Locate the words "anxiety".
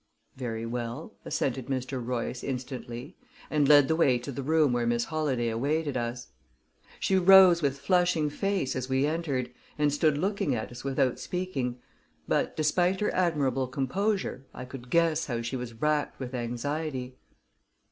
16.33-17.17